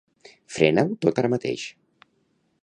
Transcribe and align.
Frena-ho 0.55 0.97
tot 1.05 1.21
ara 1.23 1.31
mateix. 1.35 1.67